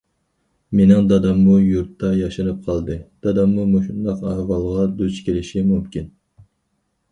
مېنىڭ 0.77 1.09
داداممۇ 1.11 1.57
يۇرتتا 1.63 2.09
ياشىنىپ 2.21 2.65
قالدى، 2.71 2.97
داداممۇ 3.27 3.67
مۇشۇنداق 3.75 4.27
ئەھۋالغا 4.33 4.89
دۇچ 5.05 5.23
كېلىشى 5.29 5.67
مۇمكىن. 5.71 6.13